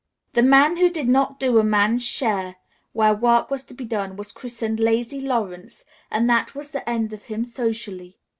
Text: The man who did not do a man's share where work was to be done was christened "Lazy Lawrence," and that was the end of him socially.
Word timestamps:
The 0.33 0.41
man 0.41 0.77
who 0.77 0.89
did 0.89 1.07
not 1.07 1.39
do 1.39 1.59
a 1.59 1.63
man's 1.63 2.03
share 2.03 2.55
where 2.91 3.13
work 3.13 3.51
was 3.51 3.63
to 3.65 3.75
be 3.75 3.85
done 3.85 4.15
was 4.15 4.31
christened 4.31 4.79
"Lazy 4.79 5.21
Lawrence," 5.21 5.85
and 6.09 6.27
that 6.27 6.55
was 6.55 6.71
the 6.71 6.89
end 6.89 7.13
of 7.13 7.25
him 7.25 7.45
socially. 7.45 8.17